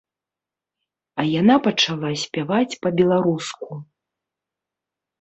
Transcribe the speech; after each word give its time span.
А 1.19 1.25
яна 1.41 1.55
пачала 1.69 2.09
спяваць 2.23 2.79
па-беларуску. 2.87 3.81